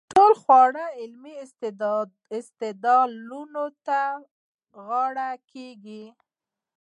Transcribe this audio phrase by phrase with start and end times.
[0.13, 1.33] ټولې خواوې علمي
[2.35, 3.99] استدلال ته
[4.85, 6.05] غاړه کېږدي.